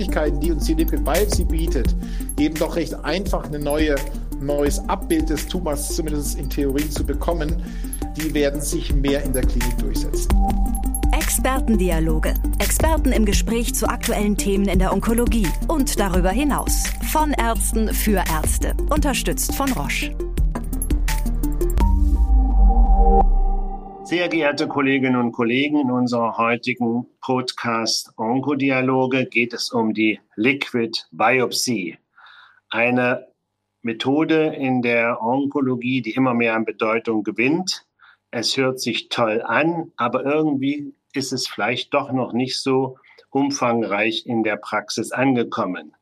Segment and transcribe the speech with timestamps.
[0.00, 1.94] Möglichkeiten, die uns die Liquid Biopsy bietet,
[2.38, 3.96] eben doch recht einfach ein neue,
[4.40, 7.62] neues Abbild des Tumors zumindest in Theorie zu bekommen,
[8.16, 10.30] die werden sich mehr in der Klinik durchsetzen.
[11.12, 12.32] Expertendialoge.
[12.58, 16.84] Experten im Gespräch zu aktuellen Themen in der Onkologie und darüber hinaus.
[17.12, 18.74] Von Ärzten für Ärzte.
[18.88, 20.16] Unterstützt von Roche.
[24.10, 31.04] Sehr geehrte Kolleginnen und Kollegen, in unserer heutigen Podcast Onkodialoge geht es um die Liquid
[31.12, 31.96] Biopsy.
[32.70, 33.28] Eine
[33.82, 37.86] Methode in der Onkologie, die immer mehr an Bedeutung gewinnt.
[38.32, 42.98] Es hört sich toll an, aber irgendwie ist es vielleicht doch noch nicht so
[43.30, 45.94] umfangreich in der Praxis angekommen.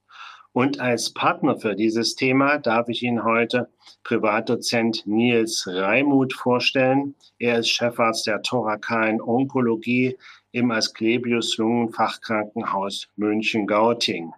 [0.58, 3.68] Und als Partner für dieses Thema darf ich Ihnen heute
[4.02, 7.14] Privatdozent Nils Reimuth vorstellen.
[7.38, 10.18] Er ist Chefarzt der thorakalen Onkologie
[10.50, 14.32] im Asklepios Lungenfachkrankenhaus München-Gauting.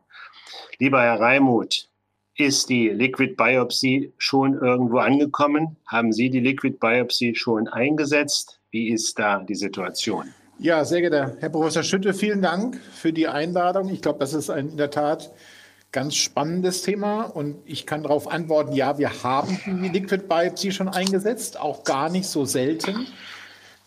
[0.79, 1.89] Lieber Herr Reimuth,
[2.37, 5.79] ist die Liquid Biopsy schon irgendwo angekommen?
[5.87, 8.61] Haben Sie die Liquid Biopsy schon eingesetzt?
[8.71, 10.35] Wie ist da die Situation?
[10.59, 13.89] Ja, sehr geehrter Herr Professor Schütte, vielen Dank für die Einladung.
[13.89, 15.31] Ich glaube, das ist ein, in der Tat
[15.93, 20.89] ganz spannendes Thema und ich kann darauf antworten, ja, wir haben die Liquid Biopsy schon
[20.89, 23.07] eingesetzt, auch gar nicht so selten.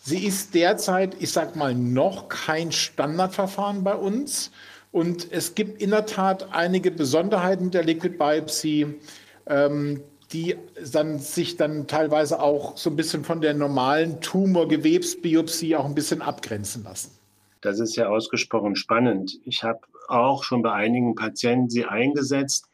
[0.00, 4.50] Sie ist derzeit, ich sage mal, noch kein Standardverfahren bei uns
[4.92, 9.00] und es gibt in der Tat einige Besonderheiten der Liquid Biopsy,
[9.46, 10.02] ähm,
[10.32, 10.56] die
[10.92, 16.20] dann sich dann teilweise auch so ein bisschen von der normalen Tumorgewebsbiopsie auch ein bisschen
[16.20, 17.12] abgrenzen lassen.
[17.60, 19.38] Das ist ja ausgesprochen spannend.
[19.44, 22.68] Ich habe auch schon bei einigen Patienten sie eingesetzt.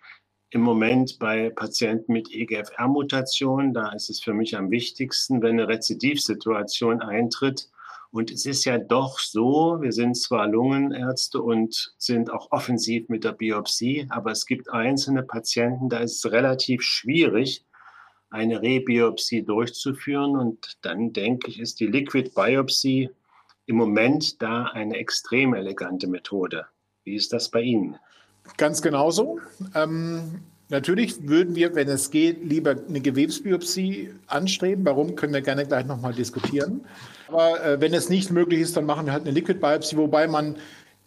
[0.50, 5.68] Im Moment bei Patienten mit EGFR-Mutation, da ist es für mich am wichtigsten, wenn eine
[5.68, 7.70] Rezidivsituation eintritt.
[8.10, 13.22] Und es ist ja doch so, wir sind zwar Lungenärzte und sind auch offensiv mit
[13.22, 17.64] der Biopsie, aber es gibt einzelne Patienten, da ist es relativ schwierig,
[18.30, 20.36] eine Rebiopsie durchzuführen.
[20.36, 23.10] Und dann denke ich, ist die Liquid Biopsie
[23.66, 26.66] im Moment da eine extrem elegante Methode.
[27.04, 27.96] Wie ist das bei Ihnen?
[28.56, 29.38] Ganz genauso.
[29.74, 34.84] Ähm, natürlich würden wir, wenn es geht, lieber eine Gewebsbiopsie anstreben.
[34.84, 36.82] Warum, können wir gerne gleich nochmal diskutieren.
[37.28, 40.26] Aber äh, wenn es nicht möglich ist, dann machen wir halt eine Liquid Biopsie, wobei
[40.26, 40.56] man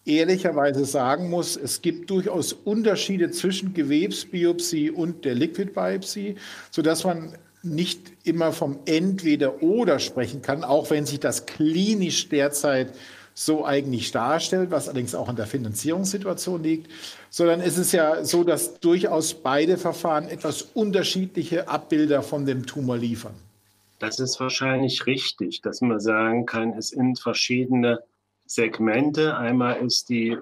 [0.06, 6.36] ehrlicherweise sagen muss, es gibt durchaus Unterschiede zwischen Gewebsbiopsie und der Liquid Biopsie,
[6.72, 12.94] sodass man nicht immer vom Entweder-Oder sprechen kann, auch wenn sich das klinisch derzeit
[13.34, 16.92] so eigentlich darstellt, was allerdings auch an der Finanzierungssituation liegt,
[17.30, 22.98] sondern es ist ja so, dass durchaus beide Verfahren etwas unterschiedliche Abbilder von dem Tumor
[22.98, 23.34] liefern.
[24.00, 28.04] Das ist wahrscheinlich richtig, dass man sagen kann, es sind verschiedene
[28.46, 29.38] Segmente.
[29.38, 30.38] Einmal ist die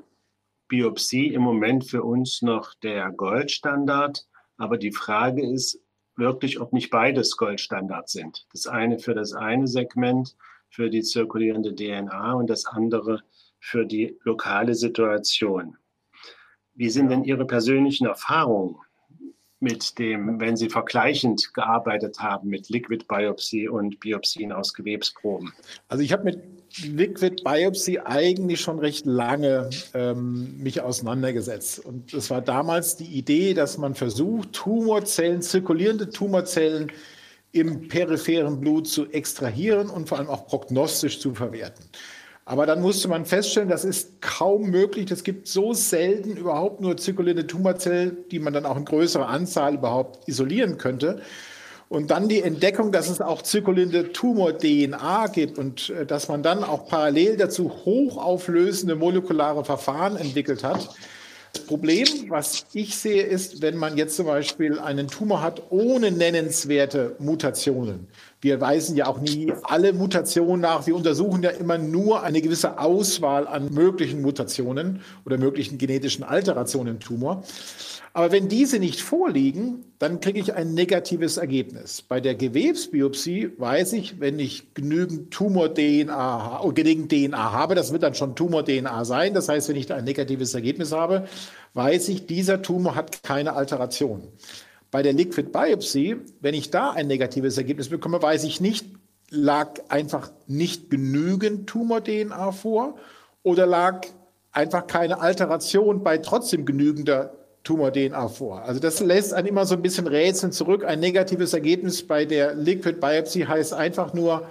[0.68, 4.26] Biopsie im Moment für uns noch der Goldstandard,
[4.58, 5.80] aber die Frage ist
[6.16, 8.48] wirklich, ob nicht beides Goldstandard sind.
[8.52, 10.36] Das eine für das eine Segment,
[10.72, 13.22] für die zirkulierende DNA und das andere
[13.60, 15.78] für die lokale Situation.
[16.74, 18.78] Wie sind denn Ihre persönlichen Erfahrungen
[19.60, 25.54] mit dem, wenn Sie vergleichend gearbeitet haben mit Liquid Biopsy und Biopsien aus Gewebsproben?
[25.90, 26.42] Also ich habe mit
[26.84, 31.86] Liquid Biopsy eigentlich schon recht lange ähm, mich auseinandergesetzt.
[31.86, 36.92] Und es war damals die Idee, dass man versucht, Tumorzellen, zirkulierende Tumorzellen
[37.52, 41.86] im peripheren Blut zu extrahieren und vor allem auch prognostisch zu verwerten.
[42.46, 45.12] Aber dann musste man feststellen, das ist kaum möglich.
[45.12, 49.76] Es gibt so selten überhaupt nur zirkulierende Tumorzellen, die man dann auch in größerer Anzahl
[49.76, 51.22] überhaupt isolieren könnte.
[51.88, 56.64] Und dann die Entdeckung, dass es auch zirkulierende Tumor-DNA gibt und äh, dass man dann
[56.64, 60.90] auch parallel dazu hochauflösende molekulare Verfahren entwickelt hat,
[61.54, 66.12] das Problem, was ich sehe, ist, wenn man jetzt zum Beispiel einen Tumor hat ohne
[66.12, 68.08] nennenswerte Mutationen.
[68.42, 70.88] Wir weisen ja auch nie alle Mutationen nach.
[70.88, 76.96] Wir untersuchen ja immer nur eine gewisse Auswahl an möglichen Mutationen oder möglichen genetischen Alterationen
[76.96, 77.44] im Tumor.
[78.14, 82.02] Aber wenn diese nicht vorliegen, dann kriege ich ein negatives Ergebnis.
[82.02, 88.04] Bei der Gewebsbiopsie weiß ich, wenn ich genügend Tumor-DNA oder genügend DNA habe, das wird
[88.04, 89.34] dann schon Tumor-DNA sein.
[89.34, 91.26] Das heißt, wenn ich da ein negatives Ergebnis habe,
[91.74, 94.28] weiß ich, dieser Tumor hat keine Alteration.
[94.92, 98.86] Bei der Liquid Biopsy, wenn ich da ein negatives Ergebnis bekomme, weiß ich nicht,
[99.30, 102.96] lag einfach nicht genügend Tumor-DNA vor
[103.44, 104.06] oder lag
[104.52, 107.34] einfach keine Alteration bei trotzdem genügender
[107.64, 108.64] Tumor-DNA vor.
[108.64, 110.84] Also das lässt einen immer so ein bisschen rätseln zurück.
[110.84, 114.48] Ein negatives Ergebnis bei der Liquid Biopsy heißt einfach nur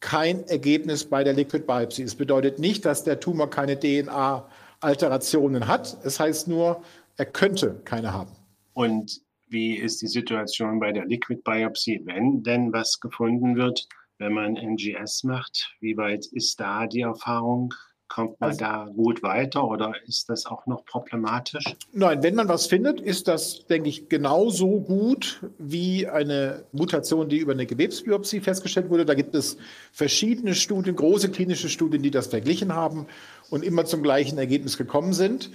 [0.00, 2.02] kein Ergebnis bei der Liquid Biopsy.
[2.02, 4.46] Es bedeutet nicht, dass der Tumor keine DNA
[4.80, 5.96] Alterationen hat.
[6.04, 6.82] Es heißt nur,
[7.16, 8.30] er könnte keine haben.
[8.74, 13.86] Und wie ist die Situation bei der Liquid Biopsy, wenn denn was gefunden wird,
[14.18, 15.74] wenn man NGS macht?
[15.80, 17.72] Wie weit ist da die Erfahrung?
[18.08, 21.64] Kommt man also, da gut weiter oder ist das auch noch problematisch?
[21.92, 27.36] Nein, wenn man was findet, ist das, denke ich, genauso gut wie eine Mutation, die
[27.36, 29.04] über eine Gewebsbiopsie festgestellt wurde.
[29.04, 29.58] Da gibt es
[29.92, 33.06] verschiedene Studien, große klinische Studien, die das verglichen haben
[33.50, 35.50] und immer zum gleichen Ergebnis gekommen sind.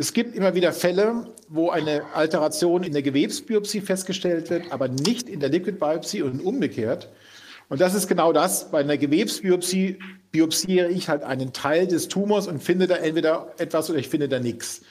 [0.00, 5.28] Es gibt immer wieder Fälle, wo eine Alteration in der Gewebsbiopsie festgestellt wird, aber nicht
[5.28, 7.08] in der Liquid Biopsie und umgekehrt.
[7.68, 8.70] Und das ist genau das.
[8.70, 9.98] Bei einer Gewebsbiopsie
[10.30, 14.28] biopsiere ich halt einen Teil des Tumors und finde da entweder etwas oder ich finde
[14.28, 14.82] da nichts.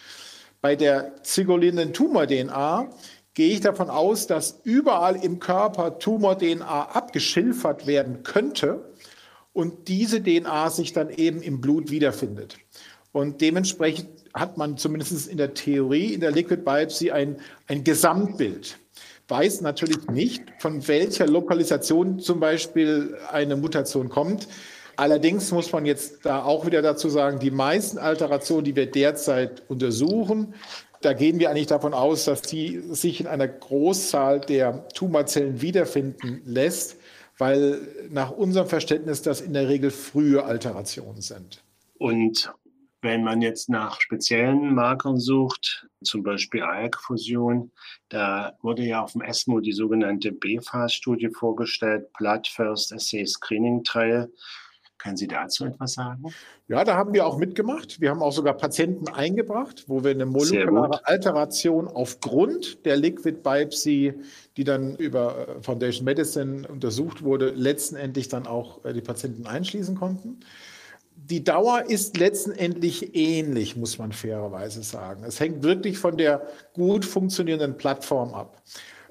[0.60, 2.90] Bei der zirkulierenden Tumor-DNA
[3.34, 8.92] gehe ich davon aus, dass überall im Körper Tumor-DNA abgeschilfert werden könnte
[9.54, 12.58] und diese DNA sich dann eben im Blut wiederfindet.
[13.14, 14.10] Und dementsprechend
[14.40, 17.38] hat man zumindest in der Theorie, in der Liquid Biopsy ein,
[17.68, 18.78] ein Gesamtbild
[19.28, 24.48] weiß natürlich nicht, von welcher Lokalisation zum Beispiel eine Mutation kommt.
[24.96, 29.64] Allerdings muss man jetzt da auch wieder dazu sagen, die meisten Alterationen, die wir derzeit
[29.68, 30.56] untersuchen,
[31.02, 36.42] da gehen wir eigentlich davon aus, dass die sich in einer Großzahl der Tumorzellen wiederfinden
[36.46, 36.96] lässt,
[37.38, 37.80] weil
[38.10, 41.64] nach unserem Verständnis das in der Regel frühe Alterationen sind.
[42.00, 42.52] Und
[43.08, 47.72] wenn man jetzt nach speziellen Markern sucht, zum Beispiel ALK-Fusion,
[48.10, 54.30] da wurde ja auf dem ESMO die sogenannte BFAS-Studie vorgestellt, Blood First Assay Screening Trial.
[54.98, 56.34] Können Sie dazu etwas sagen?
[56.68, 58.02] Ja, da haben wir auch mitgemacht.
[58.02, 64.16] Wir haben auch sogar Patienten eingebracht, wo wir eine molekulare Alteration aufgrund der Liquid Biopsy,
[64.58, 69.96] die dann über äh, Foundation Medicine untersucht wurde, letztendlich dann auch äh, die Patienten einschließen
[69.96, 70.42] konnten
[71.20, 75.24] die Dauer ist letztendlich ähnlich, muss man fairerweise sagen.
[75.24, 78.62] Es hängt wirklich von der gut funktionierenden Plattform ab.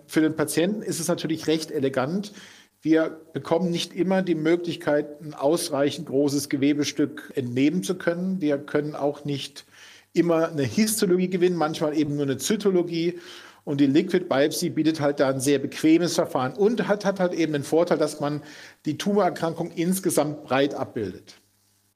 [0.06, 2.32] Für den Patienten ist es natürlich recht elegant.
[2.80, 8.40] Wir bekommen nicht immer die Möglichkeit, ein ausreichend großes Gewebestück entnehmen zu können.
[8.40, 9.66] Wir können auch nicht
[10.12, 13.18] immer eine Histologie gewinnen, manchmal eben nur eine Zytologie.
[13.64, 17.34] Und die Liquid Biopsy bietet halt da ein sehr bequemes Verfahren und hat, hat halt
[17.34, 18.42] eben den Vorteil, dass man
[18.84, 21.40] die Tumorerkrankung insgesamt breit abbildet.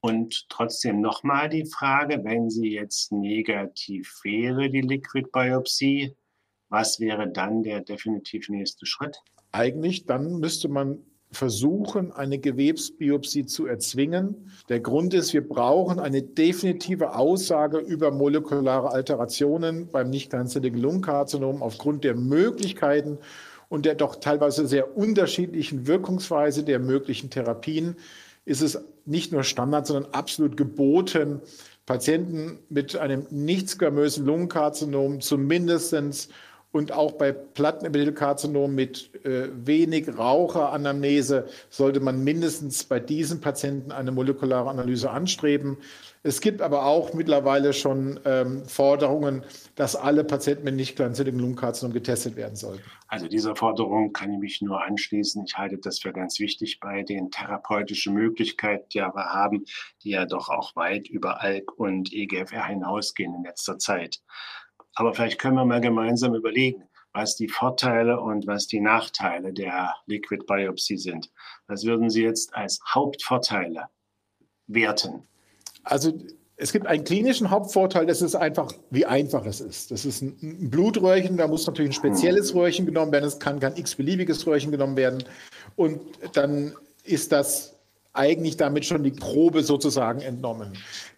[0.01, 6.17] Und trotzdem nochmal die Frage, wenn sie jetzt negativ wäre, die Liquid Biopsie,
[6.71, 9.19] was wäre dann der definitiv nächste Schritt?
[9.53, 14.51] Eigentlich dann müsste man versuchen, eine Gewebsbiopsie zu erzwingen.
[14.69, 21.63] Der Grund ist, wir brauchen eine definitive Aussage über molekulare Alterationen beim nicht kleinzelligen Lungenkarzinom
[21.63, 23.19] aufgrund der Möglichkeiten
[23.69, 27.97] und der doch teilweise sehr unterschiedlichen Wirkungsweise der möglichen Therapien
[28.51, 31.41] ist es nicht nur Standard, sondern absolut geboten,
[31.87, 35.95] Patienten mit einem nicht squamösen Lungenkarzinom zumindest
[36.73, 44.13] und auch bei Plattenepithelkarzinom mit äh, wenig Raucheranamnese sollte man mindestens bei diesen Patienten eine
[44.13, 45.79] molekulare Analyse anstreben.
[46.23, 49.43] Es gibt aber auch mittlerweile schon ähm, Forderungen,
[49.75, 52.83] dass alle Patienten mit nicht kleinzelligem Lungenkarzinom getestet werden sollten.
[53.09, 55.43] Also dieser Forderung kann ich mich nur anschließen.
[55.47, 59.65] Ich halte das für ganz wichtig bei den therapeutischen Möglichkeiten, die wir haben,
[60.03, 64.21] die ja doch auch weit über ALK und EGFR hinausgehen in letzter Zeit.
[64.95, 66.85] Aber vielleicht können wir mal gemeinsam überlegen,
[67.15, 71.31] was die Vorteile und was die Nachteile der Liquid Biopsy sind.
[71.67, 73.89] Was würden Sie jetzt als Hauptvorteile
[74.67, 75.27] werten?
[75.83, 76.13] Also
[76.57, 79.91] es gibt einen klinischen Hauptvorteil, das ist einfach, wie einfach es ist.
[79.91, 83.25] Das ist ein Blutröhrchen, da muss natürlich ein spezielles Röhrchen genommen werden.
[83.25, 85.25] Es kann kein x-beliebiges Röhrchen genommen werden.
[85.77, 86.01] Und
[86.35, 87.77] dann ist das
[88.13, 90.73] eigentlich damit schon die Probe sozusagen entnommen.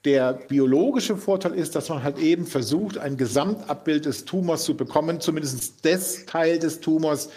[0.04, 5.20] Der biologische Vorteil ist, dass man halt eben versucht, ein Gesamtabbild des Tumors zu bekommen,
[5.20, 7.30] zumindest des Teil des Tumors,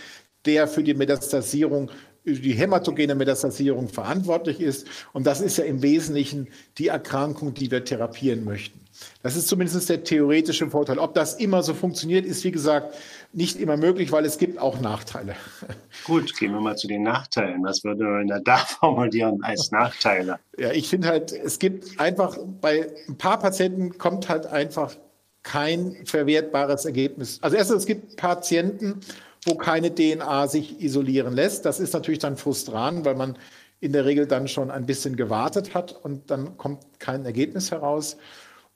[0.45, 1.89] der für die Metastasierung
[2.25, 4.87] die hämatogene Metastasierung verantwortlich ist.
[5.13, 8.79] Und das ist ja im Wesentlichen die Erkrankung, die wir therapieren möchten.
[9.23, 10.99] Das ist zumindest der theoretische Vorteil.
[10.99, 12.95] Ob das immer so funktioniert, ist wie gesagt
[13.33, 15.35] nicht immer möglich, weil es gibt auch Nachteile.
[16.05, 17.63] Gut, gehen wir mal zu den Nachteilen.
[17.63, 20.39] Was würde man da formulieren als Nachteile?
[20.57, 24.95] Ja, ich finde halt, es gibt einfach bei ein paar Patienten kommt halt einfach
[25.43, 27.37] kein verwertbares Ergebnis.
[27.41, 29.01] Also erstens, es gibt Patienten,
[29.45, 31.65] wo keine DNA sich isolieren lässt.
[31.65, 33.37] Das ist natürlich dann frustrant, weil man
[33.79, 38.17] in der Regel dann schon ein bisschen gewartet hat und dann kommt kein Ergebnis heraus.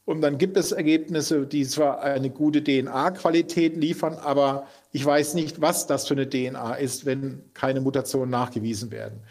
[0.06, 5.62] Und dann gibt es Ergebnisse, die zwar eine gute DNA-Qualität liefern, aber ich weiß nicht,
[5.62, 9.22] was das für eine DNA ist, wenn keine Mutationen nachgewiesen werden.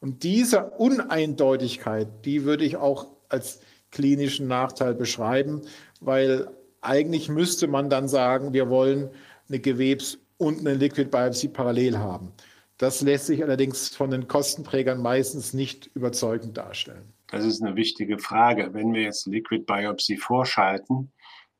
[0.00, 5.62] Und diese Uneindeutigkeit, die würde ich auch als klinischen Nachteil beschreiben,
[6.00, 6.48] weil
[6.80, 9.10] eigentlich müsste man dann sagen, wir wollen
[9.48, 12.32] eine Gewebs- und eine Liquid Biopsy parallel haben.
[12.78, 17.12] Das lässt sich allerdings von den Kostenträgern meistens nicht überzeugend darstellen.
[17.26, 18.72] Das ist eine wichtige Frage.
[18.72, 21.12] Wenn wir jetzt Liquid Biopsy vorschalten,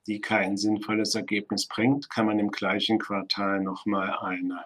[0.07, 4.65] die kein sinnvolles Ergebnis bringt, kann man im gleichen Quartal nochmal eine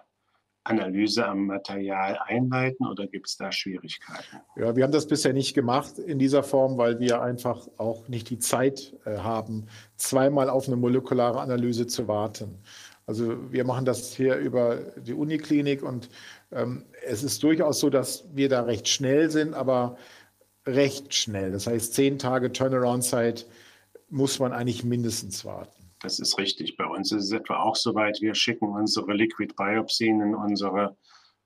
[0.63, 4.37] Analyse am Material einleiten oder gibt es da Schwierigkeiten?
[4.55, 8.29] Ja, wir haben das bisher nicht gemacht in dieser Form, weil wir einfach auch nicht
[8.29, 9.67] die Zeit äh, haben,
[9.97, 12.59] zweimal auf eine molekulare Analyse zu warten.
[13.05, 16.09] Also wir machen das hier über die Uniklinik und
[16.51, 19.97] ähm, es ist durchaus so, dass wir da recht schnell sind, aber
[20.65, 21.51] recht schnell.
[21.51, 23.45] Das heißt, zehn Tage Turnaround-Zeit
[24.09, 25.91] muss man eigentlich mindestens warten.
[26.01, 26.77] Das ist richtig.
[26.77, 28.21] Bei uns ist es etwa auch soweit.
[28.21, 30.95] Wir schicken unsere Liquid Biopsien in unsere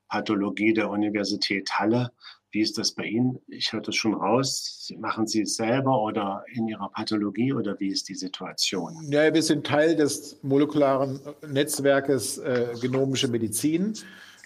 [0.10, 2.12] Pathologie der Universität Halle.
[2.51, 3.39] Wie ist das bei Ihnen?
[3.48, 4.89] Ich höre das schon raus.
[4.98, 8.96] Machen Sie es selber oder in Ihrer Pathologie oder wie ist die Situation?
[9.12, 13.94] Ja, wir sind Teil des molekularen Netzwerkes äh, Genomische Medizin.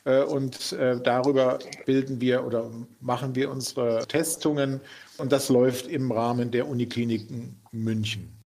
[0.04, 4.82] Äh, und äh, darüber bilden wir oder machen wir unsere Testungen.
[5.18, 8.41] Und das läuft im Rahmen der Unikliniken München.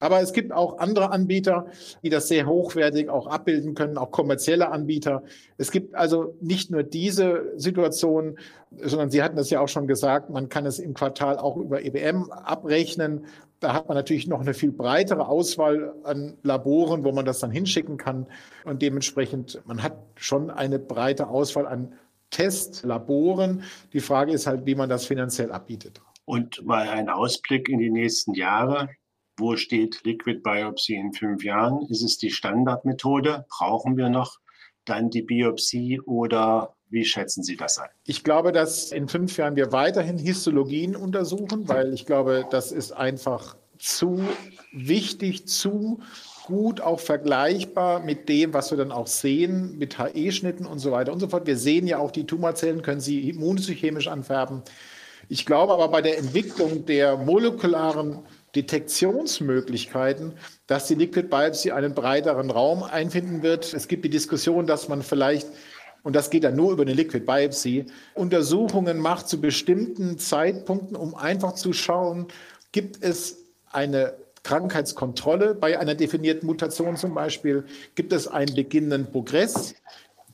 [0.00, 1.66] Aber es gibt auch andere Anbieter,
[2.02, 5.22] die das sehr hochwertig auch abbilden können, auch kommerzielle Anbieter.
[5.56, 8.38] Es gibt also nicht nur diese Situation,
[8.76, 11.84] sondern Sie hatten das ja auch schon gesagt, man kann es im Quartal auch über
[11.84, 13.26] EBM abrechnen.
[13.60, 17.50] Da hat man natürlich noch eine viel breitere Auswahl an Laboren, wo man das dann
[17.50, 18.28] hinschicken kann.
[18.64, 21.92] Und dementsprechend, man hat schon eine breite Auswahl an
[22.30, 23.64] Testlaboren.
[23.92, 26.00] Die Frage ist halt, wie man das finanziell abbietet.
[26.24, 28.90] Und mal ein Ausblick in die nächsten Jahre.
[29.38, 31.86] Wo steht Liquid Biopsy in fünf Jahren?
[31.88, 33.46] Ist es die Standardmethode?
[33.48, 34.38] Brauchen wir noch
[34.84, 37.90] dann die Biopsie oder wie schätzen Sie das ein?
[38.04, 42.92] Ich glaube, dass in fünf Jahren wir weiterhin Histologien untersuchen, weil ich glaube, das ist
[42.92, 44.20] einfach zu
[44.72, 46.00] wichtig, zu
[46.46, 51.12] gut auch vergleichbar mit dem, was wir dann auch sehen, mit HE-Schnitten und so weiter
[51.12, 51.46] und so fort.
[51.46, 54.62] Wir sehen ja auch, die Tumorzellen können sie immunsychemisch anfärben.
[55.28, 58.20] Ich glaube aber bei der Entwicklung der molekularen
[58.62, 60.34] Detektionsmöglichkeiten,
[60.66, 63.72] dass die Liquid Biopsy einen breiteren Raum einfinden wird.
[63.72, 65.46] Es gibt die Diskussion, dass man vielleicht,
[66.02, 71.14] und das geht dann nur über eine Liquid Biopsy, Untersuchungen macht zu bestimmten Zeitpunkten, um
[71.14, 72.26] einfach zu schauen,
[72.72, 79.74] gibt es eine Krankheitskontrolle bei einer definierten Mutation zum Beispiel, gibt es einen beginnenden Progress,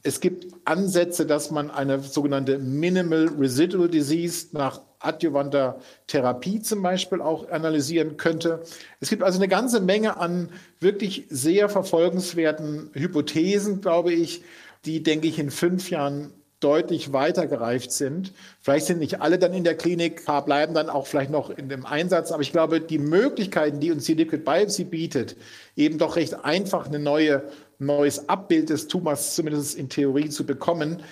[0.06, 7.20] es gibt Ansätze, dass man eine sogenannte Minimal Residual Disease nach adjuvanter Therapie zum Beispiel
[7.20, 8.62] auch analysieren könnte.
[9.00, 14.42] Es gibt also eine ganze Menge an wirklich sehr verfolgenswerten Hypothesen, glaube ich,
[14.84, 16.32] die, denke ich, in fünf Jahren
[16.64, 18.32] deutlich weitergereift sind.
[18.60, 21.50] Vielleicht sind nicht alle dann in der Klinik, ein paar bleiben dann auch vielleicht noch
[21.50, 22.32] in dem Einsatz.
[22.32, 25.36] Aber ich glaube, die Möglichkeiten, die uns die Liquid Biopsy bietet,
[25.76, 27.42] eben doch recht einfach ein neue,
[27.78, 31.02] neues Abbild des Tumors zumindest in Theorie zu bekommen,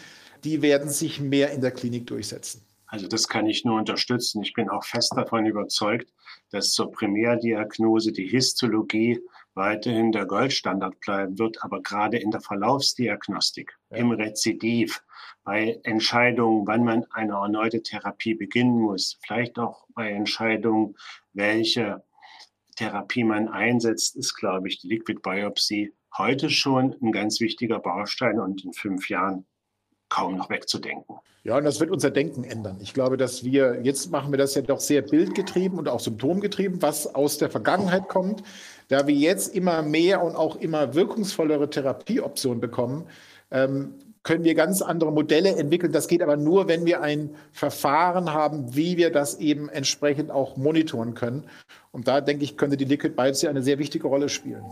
[0.43, 2.63] die werden sich mehr in der Klinik durchsetzen.
[2.93, 4.43] Also das kann ich nur unterstützen.
[4.43, 6.13] Ich bin auch fest davon überzeugt,
[6.51, 9.19] dass zur Primärdiagnose die Histologie
[9.55, 13.97] weiterhin der Goldstandard bleiben wird, aber gerade in der Verlaufsdiagnostik, ja.
[13.97, 15.03] im Rezidiv,
[15.43, 20.95] bei Entscheidungen, wann man eine erneute Therapie beginnen muss, vielleicht auch bei Entscheidungen,
[21.33, 22.05] welche
[22.77, 28.39] Therapie man einsetzt, ist, glaube ich, die Liquid Biopsy heute schon ein ganz wichtiger Baustein
[28.39, 29.47] und in fünf Jahren
[30.13, 31.17] kaum noch wegzudenken.
[31.45, 32.79] Ja, und das wird unser Denken ändern.
[32.81, 36.83] Ich glaube, dass wir, jetzt machen wir das ja doch sehr bildgetrieben und auch symptomgetrieben,
[36.83, 38.43] was aus der Vergangenheit kommt.
[38.89, 43.07] Da wir jetzt immer mehr und auch immer wirkungsvollere Therapieoptionen bekommen,
[43.51, 45.93] ähm, können wir ganz andere Modelle entwickeln.
[45.93, 50.57] Das geht aber nur, wenn wir ein Verfahren haben, wie wir das eben entsprechend auch
[50.57, 51.45] monitoren können.
[51.91, 54.63] Und da denke ich, könnte die Liquid Biopsy eine sehr wichtige Rolle spielen.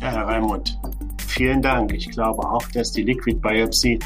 [0.00, 0.78] Ja, Herr Raimund,
[1.34, 1.92] vielen Dank.
[1.92, 3.98] Ich glaube auch, dass die Liquid Biopsy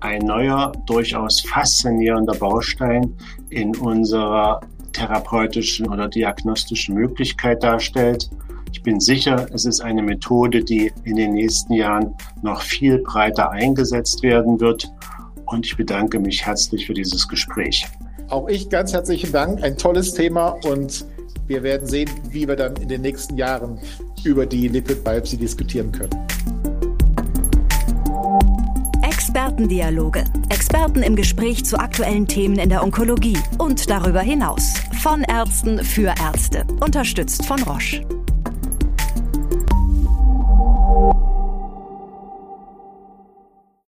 [0.00, 3.14] ein neuer, durchaus faszinierender Baustein
[3.50, 4.60] in unserer
[4.92, 8.30] therapeutischen oder diagnostischen Möglichkeit darstellt.
[8.72, 13.50] Ich bin sicher, es ist eine Methode, die in den nächsten Jahren noch viel breiter
[13.50, 14.90] eingesetzt werden wird.
[15.46, 17.86] Und ich bedanke mich herzlich für dieses Gespräch.
[18.28, 19.62] Auch ich ganz herzlichen Dank.
[19.62, 21.06] Ein tolles Thema und
[21.46, 23.78] wir werden sehen, wie wir dann in den nächsten Jahren
[24.24, 26.53] über die Lipid Biopsy diskutieren können.
[29.34, 30.22] Expertendialoge.
[30.48, 34.74] Experten im Gespräch zu aktuellen Themen in der Onkologie und darüber hinaus.
[35.02, 36.64] Von Ärzten für Ärzte.
[36.78, 38.06] Unterstützt von Roche.